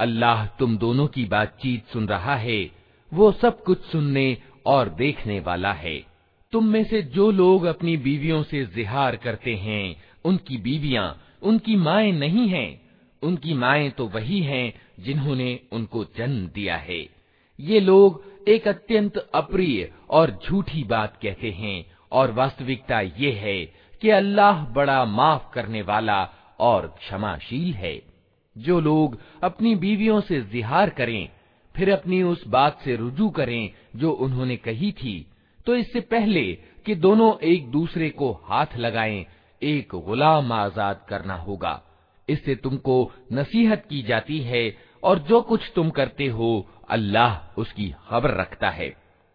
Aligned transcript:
अल्लाह 0.00 0.46
तुम 0.46 0.76
दोनों 0.76 1.06
की 1.06 1.24
बातचीत 1.24 1.86
सुन 1.92 2.08
रहा 2.08 2.36
है, 2.36 2.70
वो 3.12 3.32
सब 3.32 3.62
कुछ 3.62 3.82
सुनने 3.82 4.36
और 4.66 4.88
देखने 4.88 5.40
वाला 5.40 5.72
है। 5.72 6.06
तुम 6.52 6.66
में 6.66 6.84
से 6.84 7.02
जो 7.02 7.30
लोग 7.30 7.64
अपनी 7.64 7.96
बीवियों 7.96 8.42
से 8.42 8.64
जिहार 8.66 9.16
करते 9.16 9.54
हैं, 9.54 10.02
उनकी 10.24 10.56
बीवियाँ, 10.56 11.22
उनकी 11.42 11.76
माएँ 11.76 12.12
नहीं 12.12 12.48
हैं। 12.48 12.80
उनकी 13.22 13.54
माएँ 13.54 13.90
तो 13.90 14.06
वही 14.06 14.40
हैं 14.40 14.72
जिन्होंने 15.00 15.60
उनको 15.72 16.04
जन्म 16.04 16.46
दिया 16.46 16.76
है। 16.76 17.06
ये 17.60 17.80
लोग 17.80 18.24
एक 18.48 18.68
अत्यंत 18.68 19.16
अप्रिय 19.34 19.92
और 20.10 20.38
झूठी 20.46 20.84
बात 20.84 21.18
कहते 21.22 21.50
हैं, 21.50 21.84
और 22.12 22.30
वास्तविकता 22.30 23.00
ये 23.00 23.32
है 23.32 23.64
कि 24.02 24.10
अल्लाह 24.10 24.64
बड़ा 24.64 25.04
माफ़ 25.04 25.52
करने 25.54 25.82
वाला 25.82 26.28
और 26.60 26.86
क्षमाशील 26.86 27.74
है। 27.74 28.09
जो 28.55 28.79
लोग 28.79 29.17
अपनी 29.43 29.75
बीवियों 29.75 30.19
से 30.21 30.41
जिहार 30.51 30.89
करें 30.89 31.29
फिर 31.75 31.91
अपनी 31.91 32.21
उस 32.23 32.47
बात 32.47 32.79
से 32.85 32.95
रुजू 32.95 33.29
करें 33.29 33.69
जो 33.95 34.11
उन्होंने 34.25 34.55
कही 34.57 34.91
थी 34.93 35.15
तो 35.59 35.75
इससे 35.75 35.99
पहले 36.07 36.43
कि 36.85 36.95
दोनों 36.97 37.31
एक 37.43 37.69
दूसरे 37.71 38.09
को 38.11 38.31
हाथ 38.43 38.77
लगाएं 38.77 39.25
एक 39.61 39.95
गुलाम 40.05 40.51
आजाद 40.53 41.05
करना 41.09 41.35
होगा 41.37 41.81
इससे 42.27 42.55
तुमको 42.55 42.95
नसीहत 43.33 43.85
की 43.89 44.01
जाती 44.03 44.39
है 44.41 44.63
और 45.03 45.19
जो 45.19 45.41
कुछ 45.43 45.71
तुम 45.75 45.89
करते 45.89 46.27
हो 46.29 46.49
अल्लाह 46.89 47.59
उसकी 47.61 47.87
खबर 48.09 48.31
रखता 48.33 48.69
है 48.69 48.89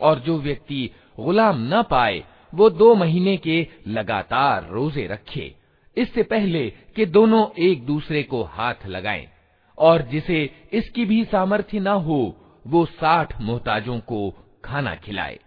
और 0.00 0.18
जो 0.18 0.38
व्यक्ति 0.38 0.90
गुलाम 1.20 1.56
न 1.74 1.82
पाए 1.82 2.22
वो 2.52 2.68
दो 2.70 2.94
महीने 2.94 3.36
के 3.36 3.66
लगातार 3.86 4.68
रोजे 4.70 5.06
रखे 5.06 5.54
इससे 5.96 6.22
पहले 6.22 6.68
कि 6.96 7.06
दोनों 7.06 7.44
एक 7.62 7.84
दूसरे 7.86 8.22
को 8.22 8.42
हाथ 8.52 8.86
लगाएं 8.86 9.26
और 9.78 10.02
जिसे 10.02 10.38
इसकी 10.72 11.04
भी 11.04 11.24
सामर्थ्य 11.24 11.80
न 11.80 11.96
हो 12.06 12.20
वो 12.66 12.84
साठ 12.92 13.40
मोहताजों 13.40 13.98
को 14.10 14.20
खाना 14.64 14.94
खिलाए 14.94 15.38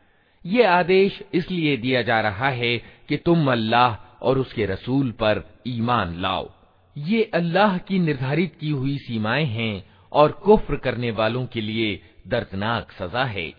ये 0.47 0.63
आदेश 0.63 1.23
इसलिए 1.35 1.77
दिया 1.77 2.03
जा 2.03 2.21
रहा 2.21 2.49
है 2.49 2.77
कि 3.09 3.17
तुम 3.17 3.53
अल्लाह 3.53 3.95
और 4.23 4.39
उसके 4.39 4.67
रसूल 4.67 5.11
पर 5.11 5.43
ईमान 5.69 6.21
लाओ। 6.21 6.51
ये 6.97 7.31
अल्लाह 7.35 7.79
की 7.79 7.99
निर्धारित 7.99 8.55
की 8.61 8.71
हुई 8.71 8.99
सीमाएँ 8.99 9.45
हैं 9.45 9.85
और 10.13 10.33
कुफ्र 10.33 10.77
करने 10.77 11.11
वालों 11.11 11.47
के 11.47 11.61
लिए 11.61 12.01
दर्दनाक 12.29 12.93
सजा 12.93 13.25
है। 13.25 13.53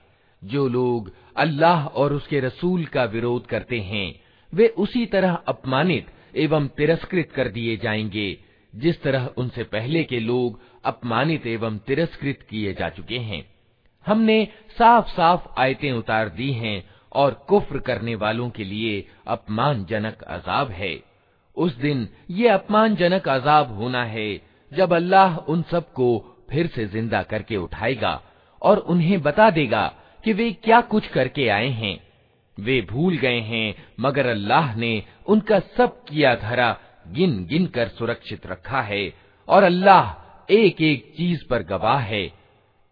जो 0.44 0.68
लोग 0.68 1.12
अल्लाह 1.36 1.86
और 1.86 2.14
उसके 2.14 2.40
रसूल 2.40 2.86
का 2.86 3.04
विरोध 3.04 3.46
करते 3.46 3.80
हैं, 3.80 4.22
वे 4.54 4.68
उसी 4.68 5.06
तरह 5.06 5.34
अपमानित 5.34 6.08
एवं 6.36 6.68
तिरस्कृत 6.68 7.32
कर 7.32 7.48
दिए 7.48 7.78
जाएँगे, 7.78 8.38
जिस 8.76 9.02
तरह 9.02 9.30
उनसे 9.38 9.64
पहले 9.64 10.04
के 10.04 10.20
लोग 10.20 10.60
अपमानित 10.86 11.48
एवं 11.48 11.78
तिरस्कृत 11.78 12.48
किए 12.50 12.74
जा 12.74 12.90
चुके 12.90 13.18
हैं। 13.18 13.57
हमने 14.08 14.44
साफ़ 14.78 15.08
साफ़ 15.08 15.48
आयतें 15.60 15.92
उतार 15.92 16.30
दी 16.30 16.52
हैं 16.54 16.84
और 17.12 17.34
कुफ्र 17.50 17.80
करने 17.80 18.16
वालों 18.16 18.50
के 18.50 18.64
लिए 18.64 19.06
अपमानजनक 19.28 20.24
अजाब 20.24 20.72
है। 20.72 20.98
उस 21.58 21.76
दिन 21.76 22.08
ये 22.32 22.48
अपमानजनक 22.50 23.28
अजाब 23.30 23.76
होना 23.78 24.04
है 24.06 24.30
जब 24.72 24.94
अल्लाह 24.94 25.38
उन 25.50 25.62
सबको 25.72 26.10
फिर 26.50 26.68
से 26.68 26.86
ज़िंदा 26.88 27.22
करके 27.24 27.58
उठाएगा 27.58 28.22
और 28.62 28.78
उन्हें 28.78 29.22
बता 29.22 29.50
देगा 29.50 29.86
कि 30.24 30.34
वे 30.34 30.52
क्या 30.64 30.82
कुछ 30.84 31.08
करके 31.08 31.48
आए 31.50 31.70
हैं। 31.70 31.98
वे 32.58 32.80
भूल 32.82 33.18
गए 33.18 33.40
हैं, 33.40 33.76
मगर 34.00 34.26
अल्लाह 34.26 34.76
ने 34.76 35.04
उनका 35.28 35.60
सब 35.78 36.04
किया 36.04 36.34
धरा 36.36 36.76
गिन 37.08 37.46
गिन 37.46 37.66
कर 37.66 37.88
सुरक्षित 37.88 38.48
रखा 38.48 38.82
है 38.82 39.14
और 39.48 39.64
अल्लाह 39.64 40.54
एक 40.54 40.82
एक 40.82 41.14
चीज़ 41.18 41.46
पर 41.50 41.64
गवाह 41.64 42.00
है। 42.02 42.26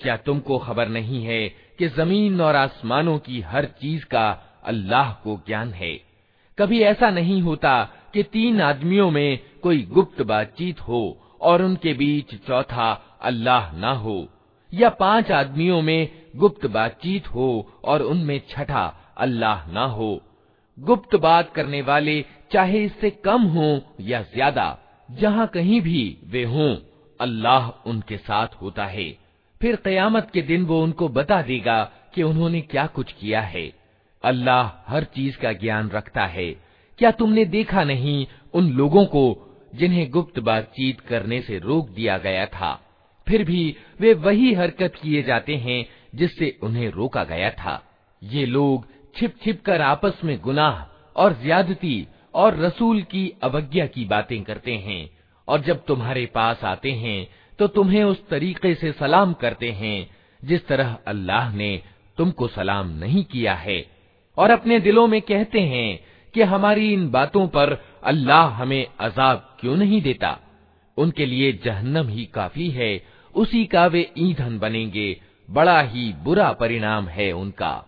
क्या 0.00 0.16
तुमको 0.16 0.58
खबर 0.58 0.88
नहीं 0.88 1.22
है 1.24 1.48
कि 1.78 1.88
ज़मीन 1.88 2.40
और 2.40 2.56
आसमानों 2.56 3.18
की 3.18 3.40
हर 3.40 3.64
चीज़ 3.80 4.04
का 4.04 4.28
अल्लाह 4.64 5.12
को 5.12 5.36
ज्ञान 5.46 5.72
है? 5.72 5.92
कभी 6.58 6.80
ऐसा 6.82 7.10
नहीं 7.10 7.40
होता 7.42 7.82
कि 8.14 8.22
तीन 8.22 8.60
आदमियों 8.60 9.10
में 9.10 9.38
कोई 9.62 9.82
गुप्त 9.90 10.22
बातचीत 10.22 10.80
हो 10.80 11.00
और 11.40 11.62
उनके 11.62 11.92
बीच 11.94 12.34
चौथा 12.46 12.90
अल्लाह 13.22 13.72
ना 13.72 13.92
हो, 13.92 14.28
या 14.70 14.88
पाँच 14.90 15.30
आदमियों 15.32 15.82
में 15.82 16.08
गुप्त 16.36 16.66
बातचीत 16.66 17.28
हो 17.28 17.50
और 17.84 18.02
उनमें 18.02 18.40
छठा 18.48 18.86
अल्लाह 19.16 19.70
ना 19.72 19.84
हो। 19.84 20.20
गुप्त 20.78 21.14
बात 21.16 21.52
करने 21.52 21.80
वाले, 21.82 22.24
चाहे 22.52 22.84
इससे 22.84 23.10
कम 23.24 23.42
हो 23.44 23.80
या 24.00 24.22
ज़्यादा, 24.24 24.76
जहाँ 25.08 25.46
कहीं 25.46 25.80
भी 25.80 26.18
वे 26.24 26.44
हों, 26.44 26.74
अल्लाह 27.20 27.68
उनके 27.86 28.16
साथ 28.16 28.62
होता 28.62 28.84
है। 28.86 29.08
फिर 29.60 29.76
कयामत 29.76 30.30
के 30.30 30.42
दिन 30.42 30.64
वो 30.64 30.82
उनको 30.82 31.08
बता 31.08 31.42
देगा 31.42 31.82
कि 32.14 32.22
उन्होंने 32.22 32.60
क्या 32.60 32.86
कुछ 32.86 33.12
किया 33.12 33.40
है। 33.40 33.72
अल्लाह 34.24 34.92
हर 34.92 35.04
चीज़ 35.04 35.38
का 35.38 35.52
ज्ञान 35.52 35.88
रखता 35.88 36.26
है। 36.26 36.50
क्या 36.98 37.10
तुमने 37.10 37.44
देखा 37.44 37.84
नहीं 37.84 38.26
उन 38.54 38.70
लोगों 38.70 39.04
को 39.06 39.24
जिन्हें 39.74 40.10
गुप्त 40.10 40.38
बातचीत 40.38 41.00
करने 41.00 41.40
से 41.42 41.58
रोक 41.58 41.90
दिया 41.90 42.18
गया 42.18 42.46
था? 42.46 42.80
फिर 43.28 43.44
भी 43.44 43.76
वे 44.00 44.14
वही 44.14 44.52
हरकत 44.54 44.94
किए 45.02 45.22
जाते 45.22 45.56
हैं 45.56 45.84
जिससे 46.14 46.58
उन्हें 46.62 46.88
रोका 46.90 47.24
गया 47.24 47.50
था। 47.50 47.82
ये 48.22 48.46
लोग 48.46 48.86
छिप 49.16 49.34
छिप 49.44 49.62
कर 49.64 49.80
आपस 49.80 50.20
में 50.24 50.40
गुनाह 50.40 50.84
और 51.16 51.32
ज्यादती 51.42 52.06
और 52.34 52.56
रसूल 52.56 53.02
की 53.02 53.32
अवज्ञा 53.42 53.86
की 53.86 54.04
बातें 54.04 54.42
करते 54.42 54.74
हैं 54.76 55.10
और 55.48 55.60
जब 55.60 55.84
तुम्हारे 55.84 56.26
पास 56.26 56.64
आते 56.64 56.92
हैं 56.92 57.26
तो 57.58 57.66
तुम्हें 57.66 58.04
उस 58.04 58.28
तरीके 58.28 58.74
से 58.74 58.92
सलाम 58.92 59.32
करते 59.32 59.70
हैं, 59.70 60.10
जिस 60.44 60.66
तरह 60.66 60.98
अल्लाह 61.06 61.54
ने 61.54 61.82
तुमको 62.18 62.48
सलाम 62.48 62.88
नहीं 62.88 63.24
किया 63.24 63.54
है। 63.54 63.86
और 64.38 64.50
अपने 64.50 64.80
दिलों 64.80 65.06
में 65.06 65.22
कहते 65.22 65.60
हैं 65.60 66.04
कि 66.34 66.42
हमारी 66.42 66.92
इन 66.92 67.10
बातों 67.10 67.48
पर 67.48 67.84
अल्लाह 68.04 68.46
हमें 68.46 68.86
अजाब 69.00 69.56
क्यों 69.60 69.76
नहीं 69.76 70.02
देता? 70.02 70.38
उनके 70.96 71.26
लिए 71.26 71.52
जहन्नम 71.52 72.08
ही 72.08 72.24
काफ़ी 72.24 72.70
है, 72.70 73.04
उसी 73.34 73.66
का 73.66 73.86
वे 73.86 74.12
ईंधन 74.18 74.58
बनेंगे, 74.58 75.20
बड़ा 75.50 75.80
ही 75.80 76.12
बुरा 76.12 76.52
परिणाम 76.52 77.08
है 77.08 77.32
उनका। 77.32 77.87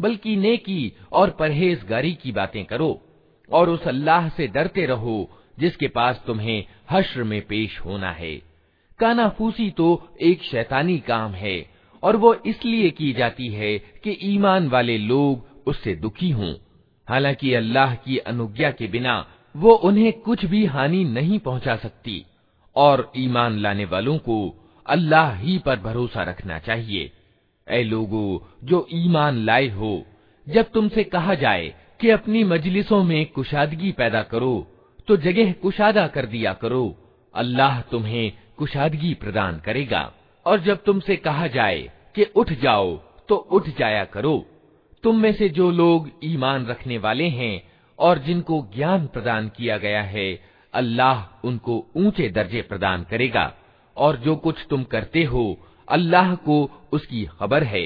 बल्कि 0.00 0.36
नेकी 0.36 0.92
और 1.12 1.30
परहेजगारी 1.30 2.12
की 2.14 2.32
बातें 2.32 2.64
करो 2.64 3.00
और 3.48 3.70
उस 3.70 3.86
अल्लाह 3.88 4.28
से 4.28 4.46
डरते 4.46 4.86
रहो, 4.86 5.30
जिसके 5.58 5.88
पास 5.88 6.22
तुम्हें 6.26 6.64
हश्र 6.90 7.24
में 7.24 7.40
पेश 7.46 7.78
होना 7.80 8.10
है। 8.12 8.34
कानाफूसी 8.98 9.70
तो 9.70 10.08
एक 10.20 10.42
शैतानी 10.42 10.98
काम 10.98 11.32
है, 11.32 11.70
और 12.02 12.16
वो 12.16 12.34
इसलिए 12.46 12.90
की 12.90 13.12
जाती 13.12 13.48
है 13.48 13.78
कि 13.78 14.18
ईमान 14.22 14.68
वाले 14.68 14.98
लोग 14.98 15.46
उससे 15.66 15.94
दुखी 15.94 16.30
हों। 16.30 16.54
हालाँकि 17.08 17.54
अल्लाह 17.54 17.94
की 17.94 18.16
अनुज्ञा 18.18 18.70
के 18.70 18.86
बिना 18.86 19.26
वो 19.56 19.74
उन्हें 19.74 20.12
कुछ 20.12 20.44
भी 20.44 20.64
हानि 20.66 21.04
नहीं 21.04 21.38
पहुँचा 21.38 21.76
सकती, 21.76 22.24
और 22.76 23.12
ईमान 23.16 23.58
लाने 23.58 23.84
वालों 23.84 24.18
को 24.18 24.36
अल्लाह 24.86 25.32
ही 25.34 25.58
पर 25.58 25.80
भरोसा 25.80 26.22
रखना 26.22 26.58
चाहिए। 26.58 27.10
ऐ 27.68 27.82
लोगो, 27.82 28.48
जो 28.64 28.86
ईमान 28.92 29.36
लाए 29.36 29.68
हो, 29.68 30.04
जब 30.48 30.70
तुमसे 30.70 31.04
कहा 31.04 31.34
जाए 31.34 31.74
कि 32.00 32.10
अपनी 32.10 32.44
मजलिसों 32.44 33.02
में 33.04 33.26
कुशादगी 33.26 33.92
पैदा 33.92 34.22
करो 34.22 34.66
तो 35.08 35.16
जगह 35.16 35.52
कुशादा 35.52 36.06
कर 36.06 36.26
दिया 36.26 36.52
करो। 36.52 36.96
अल्लाह 37.34 37.80
तुम्हें 37.80 38.32
कुशादगी 38.56 39.14
प्रदान 39.14 39.58
करेगा। 39.58 40.12
और 40.46 40.60
जब 40.60 40.82
तुमसे 40.84 41.16
कहा 41.16 41.46
जाए 41.46 41.90
कि 42.14 42.22
उठ 42.24 42.52
जाओ 42.52 42.96
तो 43.28 43.36
उठ 43.36 43.68
जाया 43.78 44.04
करो। 44.04 44.46
तुम 45.02 45.20
में 45.20 45.32
से 45.32 45.48
जो 45.48 45.70
लोग 45.70 46.10
ईमान 46.24 46.66
रखने 46.66 46.98
वाले 46.98 47.28
हैं, 47.28 47.62
और 47.98 48.18
जिनको 48.18 48.60
ज्ञान 48.76 49.06
प्रदान 49.06 49.48
किया 49.48 49.78
गया 49.78 50.02
है, 50.02 50.42
अल्लाह 50.74 51.46
उनको 51.46 51.86
ऊँचे 51.96 52.28
दर्जे 52.28 52.62
प्रदान 52.62 53.02
करेगा। 53.02 53.54
और 53.96 54.16
जो 54.16 54.36
कुछ 54.36 54.66
तुम 54.70 54.84
करते 54.84 55.24
हो 55.24 55.58
अल्लाह 55.87 56.35
को 56.45 56.69
उसकी 56.93 57.25
खबर 57.39 57.63
है 57.63 57.85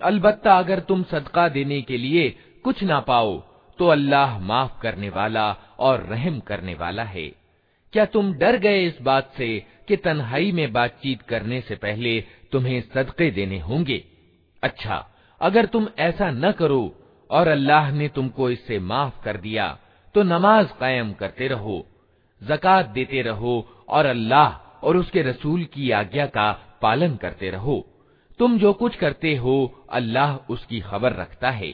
अलबत्ता 0.00 0.58
अगर 0.58 0.80
तुम 0.80 1.02
सदका 1.02 1.48
देने 1.48 1.80
के 1.82 1.96
लिए 1.96 2.28
कुछ 2.64 2.82
ना 2.82 2.98
पाओ 3.00 3.36
तो 3.78 3.86
अल्लाह 3.88 4.38
माफ़ 4.38 4.80
करने 4.82 5.08
वाला 5.08 5.50
और 5.78 6.02
रहम 6.02 6.38
करने 6.40 6.74
वाला 6.74 7.02
है। 7.04 7.26
क्या 7.92 8.04
तुम 8.04 8.32
डर 8.34 8.56
गए 8.56 8.84
इस 8.86 9.00
बात 9.02 9.32
से 9.36 9.48
कि 9.88 9.96
तन्हाई 9.96 10.52
में 10.52 10.72
बातचीत 10.72 11.22
करने 11.22 11.60
से 11.60 11.74
पहले 11.76 12.20
तुम्हें 12.52 12.80
सदके 12.84 13.30
देने 13.30 13.58
होंगे? 13.60 14.04
अच्छा 14.62 15.04
अगर 15.40 15.66
तुम 15.66 15.88
ऐसा 15.98 16.30
न 16.30 16.52
करो 16.52 16.94
और 17.30 17.48
अल्लाह 17.48 17.90
ने 17.92 18.08
तुमको 18.08 18.50
इससे 18.50 18.78
माफ़ 18.80 19.22
कर 19.24 19.36
दिया 19.36 19.76
तो 20.14 20.22
नमाज़ 20.24 20.72
कायम 20.80 21.12
करते 21.12 21.48
रहो, 21.48 21.84
जक़ात 22.40 22.86
देते 22.88 23.22
रहो 23.22 23.84
और 23.88 24.06
अल्लाह 24.06 24.86
और 24.86 24.96
उसके 24.96 25.22
रसूल 25.22 25.64
की 25.64 25.90
आज्ञा 25.90 26.26
का 26.28 26.50
पालन 26.82 27.16
करते 27.16 27.50
रहो। 27.50 27.84
तुम 28.39 28.57
जो 28.57 28.73
कुछ 28.73 28.95
करते 28.95 29.35
हो 29.35 29.55
अल्लाह 29.91 30.37
उसकी 30.49 30.79
खबर 30.81 31.13
रखता 31.15 31.49
है 31.51 31.73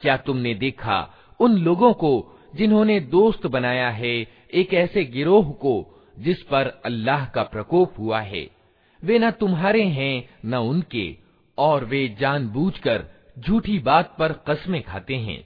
क्या 0.00 0.16
तुमने 0.16 0.54
देखा 0.54 0.98
उन 1.40 1.56
लोगों 1.58 1.92
को 1.94 2.10
जिन्होंने 2.54 2.98
दोस्त 3.10 3.46
बनाया 3.46 3.88
है 3.90 4.14
एक 4.54 4.74
ऐसे 4.74 5.04
गिरोह 5.06 5.50
को 5.62 5.74
जिस 6.16 6.42
पर 6.42 6.66
अल्लाह 6.84 7.24
का 7.34 7.42
प्रकोप 7.44 7.98
हुआ 7.98 8.20
है 8.22 8.46
वे 9.02 9.18
न 9.18 9.30
तुम्हारे 9.40 9.82
हैं 9.98 10.14
न 10.44 10.56
उनके 10.70 11.06
और 11.58 11.84
वे 11.84 12.06
जानबूझकर 12.20 13.04
झूठी 13.36 13.78
बात 13.88 14.14
पर 14.18 14.32
कस्में 14.48 14.82
खाते 14.82 15.16
हैं 15.26 15.42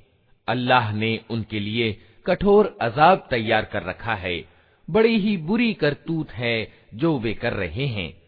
अल्लाह 0.48 0.92
ने 0.94 1.18
उनके 1.30 1.60
लिए 1.60 1.90
कठोर 2.27 2.77
अजाब 2.81 3.27
तैयार 3.29 3.65
कर 3.65 3.83
रखा 3.83 4.15
है। 4.15 4.45
बड़ी 4.89 5.17
ही 5.17 5.37
बुरी 5.37 5.73
करतूत 5.73 6.31
है 6.31 6.71
जो 6.93 7.19
वे 7.19 7.33
कर 7.33 7.53
रहे 7.53 7.85
हैं। 7.87 8.21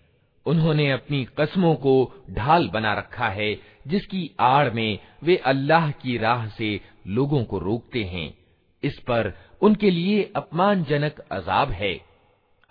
उन्होंने 0.46 0.92
अपनी 0.92 1.27
कस्मों 1.38 1.75
को 1.75 2.13
ढाल 2.32 2.68
बना 2.68 2.94
रखा 2.94 3.30
है, 3.30 3.60
जिसकी 3.88 4.32
आड़ 4.39 4.70
में 4.70 5.00
वे 5.24 5.38
अल्लाह 5.38 5.92
की 5.92 6.18
राह 6.18 6.48
से 6.48 6.82
लोगों 7.08 7.44
को 7.44 7.60
रोकते 7.60 8.04
हैं। 8.04 8.38
इस 8.84 9.00
पर 9.00 9.34
उनके 9.62 9.92
लिए 9.92 10.32
अपमानजनक 10.36 11.20
अजाब 11.20 11.70
है। 11.70 12.01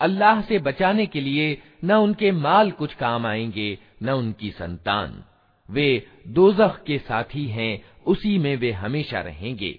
अल्लाह 0.01 0.41
से 0.41 0.59
बचाने 0.59 1.07
के 1.07 1.21
लिए 1.21 1.63
न 1.85 1.93
उनके 1.93 2.33
माल 2.33 2.71
कुछ 2.71 2.95
काम 2.95 3.27
आएँगे, 3.27 3.79
न 4.03 4.11
उनकी 4.11 4.51
संतान। 4.51 5.25
वे 5.71 6.07
दोजख 6.29 6.83
के 6.87 6.99
साथी 6.99 7.47
हैं, 7.47 7.85
उसी 8.07 8.39
में 8.39 8.57
वे 8.57 8.73
हमेशा 8.73 9.21
रहेंगे। 9.21 9.79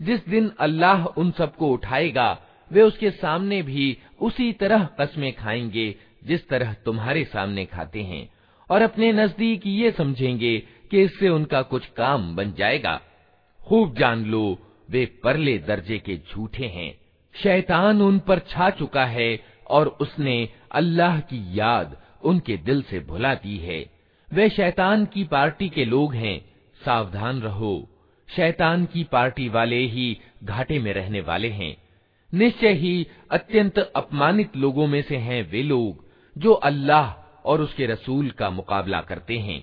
जिस 0.00 0.20
दिन 0.28 0.50
अल्लाह 0.58 1.04
उन 1.18 1.30
सबको 1.38 1.68
उठाएगा 1.72 2.28
वे 2.70 2.82
उसके 2.82 3.10
सामने 3.10 3.60
भी 3.62 3.86
उसी 4.20 4.52
तरह 4.52 4.84
कस्में 5.00 5.32
खाएंगे 5.36 5.94
जिस 6.23 6.47
तरह 6.49 6.73
तुम्हारे 6.73 7.23
सामने 7.23 7.65
खाते 7.65 8.03
हैं 8.03 8.29
और 8.69 8.81
अपने 8.81 9.11
नज़दीक 9.11 9.67
ये 9.67 9.91
समझेंगे 9.91 10.57
कि 10.91 11.01
इससे 11.01 11.29
उनका 11.29 11.61
कुछ 11.61 11.85
काम 11.85 12.35
बन 12.35 12.53
जाएगा। 12.53 13.01
खूब 13.67 13.95
जान 13.95 14.25
लो, 14.25 14.59
वे 14.89 15.05
परले 15.23 15.57
दर्जे 15.57 15.99
के 15.99 16.17
झूठे 16.17 16.65
हैं। 16.65 16.93
शैतान 17.35 18.01
उन 18.01 18.19
पर 18.19 18.39
छा 18.39 18.69
चुका 18.69 19.05
है 19.05 19.39
और 19.67 19.87
उसने 19.87 20.49
अल्लाह 20.71 21.19
की 21.19 21.59
याद 21.59 21.97
उनके 22.23 22.57
दिल 22.57 22.81
से 22.81 22.99
भुला 22.99 23.33
दी 23.33 23.57
है। 23.57 23.85
वे 24.33 24.49
शैतान 24.49 25.05
की 25.05 25.23
पार्टी 25.23 25.69
के 25.69 25.85
लोग 25.85 26.13
हैं, 26.13 26.41
सावधान 26.85 27.41
रहो। 27.41 27.89
शैतान 28.35 28.85
की 28.85 29.03
पार्टी 29.03 29.49
वाले 29.49 29.77
ही 29.77 30.17
घाटे 30.43 30.79
में 30.79 30.93
रहने 30.93 31.21
वाले 31.21 31.49
हैं। 31.49 31.75
निश्चय 32.33 32.73
ही 32.73 33.07
अत्यंत 33.31 33.79
अपमानित 33.79 34.57
लोगों 34.57 34.87
में 34.87 35.01
से 35.01 35.17
हैं 35.17 35.51
वे 35.51 35.63
लोग। 35.63 36.08
जो 36.36 36.52
अल्लाह 36.52 37.12
और 37.48 37.60
उसके 37.60 37.86
रसूल 37.86 38.30
का 38.30 38.50
मुकाबला 38.50 39.00
करते 39.00 39.38
हैं 39.38 39.62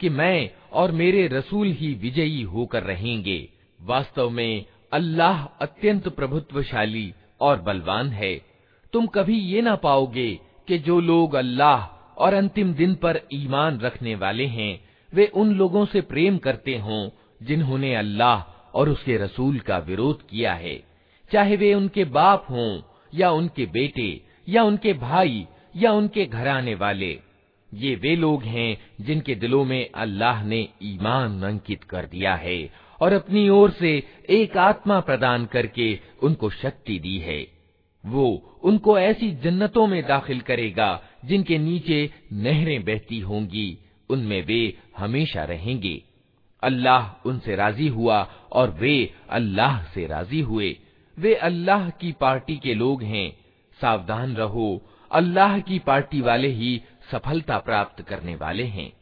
कि 0.00 0.08
मैं 0.10 0.50
और 0.72 0.92
मेरे 0.92 1.26
रसूल 1.28 1.70
ही 1.72 1.92
विजयी 1.94 2.42
होकर 2.44 2.82
रहेंगे। 2.82 3.38
वास्तव 3.80 4.30
में 4.30 4.64
अल्लाह 4.92 5.44
अत्यंत 5.60 6.08
प्रभुत्वशाली 6.08 7.12
और 7.40 7.60
बलवान 7.62 8.10
है। 8.10 8.34
तुम 8.92 9.06
कभी 9.06 9.38
ये 9.38 9.62
ना 9.62 9.74
पाओगे 9.76 10.28
कि 10.68 10.78
जो 10.78 10.98
लोग 11.00 11.34
अल्लाह 11.34 11.86
और 12.16 12.34
अंतिम 12.34 12.72
दिन 12.74 12.94
पर 12.94 13.20
ईमान 13.32 13.80
रखने 13.80 14.14
वाले 14.14 14.46
हैं, 14.46 14.80
वे 15.12 15.26
उन 15.26 15.54
लोगों 15.54 15.84
से 15.86 16.00
प्रेम 16.00 16.38
करते 16.38 16.76
हों 16.78 17.08
जिन्होंने 17.42 17.94
अल्लाह 17.94 18.42
और 18.78 18.88
उसके 18.88 19.16
रसूल 19.16 19.58
का 19.58 19.78
विरोध 19.78 20.26
किया 20.28 20.52
है। 20.54 20.80
चाहे 21.30 21.56
वे 21.56 21.72
उनके 21.74 22.04
बाप 22.04 22.46
हों 22.50 22.80
या 23.14 23.30
उनके 23.30 23.66
बेटे 23.66 24.08
या 24.48 24.62
उनके 24.62 24.92
भाई 24.92 25.46
या 25.76 25.92
उनके 25.92 26.24
घराने 26.26 26.74
वाले 26.74 27.18
ये 27.76 27.94
वे 27.94 28.14
लोग 28.16 28.42
हैं 28.42 28.76
जिनके 29.00 29.34
दिलों 29.34 29.64
में 29.64 29.90
अल्लाह 29.94 30.44
ने 30.44 30.68
ईमान 30.82 31.42
अंकित 31.42 31.84
कर 31.84 32.06
दिया 32.06 32.34
है 32.34 32.58
और 33.00 33.12
अपनी 33.12 33.48
ओर 33.48 33.70
से 33.70 33.90
एक 34.30 34.56
आत्मा 34.56 35.00
प्रदान 35.00 35.46
करके 35.46 35.98
उनको 36.22 36.50
शक्ति 36.50 36.98
दी 36.98 37.18
है। 37.18 37.40
वो 38.04 38.58
उनको 38.62 38.98
ऐसी 38.98 39.30
जन्नतों 39.30 39.86
में 39.86 40.02
दाखिल 40.06 40.40
करेगा 40.40 41.02
जिनके 41.24 41.58
नीचे 41.58 42.10
नहरें 42.32 42.84
बहती 42.84 43.20
होंगी। 43.20 43.78
उनमें 44.10 44.42
वे 44.46 44.76
हमेशा 44.96 45.44
रहेंगे। 45.44 46.02
अल्लाह 46.62 47.28
उनसे 47.28 47.56
राज़ी 47.56 47.88
हुआ 47.88 48.22
और 48.52 48.70
वे 48.70 49.14
अल्लाह 49.30 49.82
से 49.84 50.06
राज़ी 50.06 50.40
हुए। 50.40 50.76
वे 51.18 51.34
अल्लाह 51.34 51.88
की 51.90 52.12
पार्टी 52.12 52.56
के 52.56 52.74
लोग 52.74 53.02
हैं। 53.02 53.36
सावधान 53.80 54.34
रहो। 54.36 54.82
अल्लाह 55.10 55.58
की 55.58 55.78
पार्टी 55.78 56.20
वाले 56.20 56.48
ही 56.48 56.80
सफलता 57.12 57.58
प्राप्त 57.58 58.02
करने 58.02 58.36
वाले 58.36 58.64
हैं। 58.64 58.92